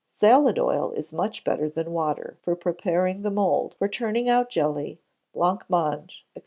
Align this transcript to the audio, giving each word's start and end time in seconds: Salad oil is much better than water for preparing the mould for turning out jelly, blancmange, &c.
Salad 0.13 0.57
oil 0.57 0.89
is 0.93 1.13
much 1.13 1.43
better 1.43 1.69
than 1.69 1.93
water 1.93 2.35
for 2.41 2.55
preparing 2.55 3.21
the 3.21 3.29
mould 3.29 3.75
for 3.77 3.87
turning 3.87 4.27
out 4.27 4.49
jelly, 4.49 4.99
blancmange, 5.31 6.25
&c. 6.33 6.39